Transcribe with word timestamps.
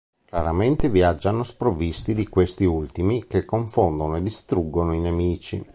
Raramente 0.31 0.89
viaggiano 0.89 1.43
sprovvisti 1.43 2.15
di 2.15 2.27
questi 2.27 2.65
ultimi 2.65 3.27
che 3.27 3.45
confondono 3.45 4.15
e 4.15 4.23
distruggono 4.23 4.93
i 4.95 4.99
nemici. 4.99 5.63